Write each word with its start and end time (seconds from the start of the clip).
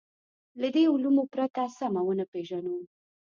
له 0.61 0.67
دې 0.75 0.83
علومو 0.93 1.23
پرته 1.33 1.63
سمه 1.77 2.01
ونه 2.05 2.25
پېژنو. 2.31 2.75